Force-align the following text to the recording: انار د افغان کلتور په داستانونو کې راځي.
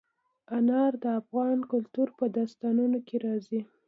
انار 0.57 0.91
د 1.03 1.05
افغان 1.19 1.59
کلتور 1.71 2.07
په 2.17 2.25
داستانونو 2.35 2.99
کې 3.07 3.15
راځي. 3.25 3.61